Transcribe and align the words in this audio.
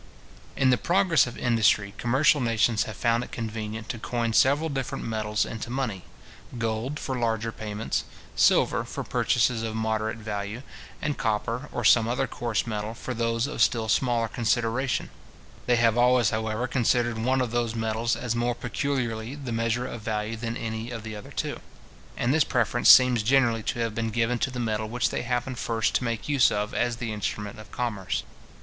In 0.55 0.71
the 0.71 0.79
progress 0.79 1.27
of 1.27 1.37
industry, 1.37 1.93
commercial 1.99 2.41
nations 2.41 2.85
have 2.85 2.95
found 2.97 3.23
it 3.23 3.31
convenient 3.31 3.87
to 3.89 3.99
coin 3.99 4.33
several 4.33 4.67
different 4.67 5.03
metals 5.05 5.45
into 5.45 5.69
money; 5.69 6.05
gold 6.57 6.99
for 6.99 7.15
larger 7.19 7.51
payments, 7.51 8.03
silver 8.35 8.83
for 8.83 9.03
purchases 9.03 9.61
of 9.61 9.75
moderate 9.75 10.17
value, 10.17 10.63
and 11.03 11.19
copper, 11.19 11.69
or 11.71 11.85
some 11.85 12.07
other 12.07 12.25
coarse 12.25 12.65
metal, 12.65 12.95
for 12.95 13.13
those 13.13 13.45
of 13.45 13.61
still 13.61 13.87
smaller 13.87 14.27
consideration, 14.27 15.11
They 15.67 15.75
have 15.75 15.95
always, 15.99 16.31
however, 16.31 16.65
considered 16.65 17.19
one 17.19 17.39
of 17.39 17.51
those 17.51 17.75
metals 17.75 18.15
as 18.15 18.35
more 18.35 18.55
peculiarly 18.55 19.35
the 19.35 19.51
measure 19.51 19.85
of 19.85 20.01
value 20.01 20.35
than 20.35 20.57
any 20.57 20.89
of 20.89 21.03
the 21.03 21.15
other 21.15 21.29
two; 21.31 21.59
and 22.17 22.33
this 22.33 22.43
preference 22.43 22.89
seems 22.89 23.21
generally 23.21 23.61
to 23.61 23.77
have 23.81 23.93
been 23.93 24.09
given 24.09 24.39
to 24.39 24.49
the 24.49 24.59
metal 24.59 24.89
which 24.89 25.11
they 25.11 25.21
happen 25.21 25.53
first 25.53 25.93
to 25.93 26.03
make 26.03 26.27
use 26.27 26.51
of 26.51 26.73
as 26.73 26.95
the 26.95 27.13
instrument 27.13 27.59
of 27.59 27.71
commerce. 27.71 28.23